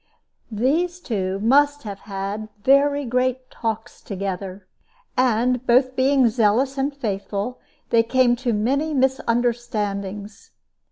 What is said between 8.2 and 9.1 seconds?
to many